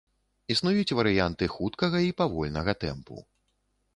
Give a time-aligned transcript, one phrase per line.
[0.53, 3.21] Існуюць варыянты хуткага і павольнага тэмпу.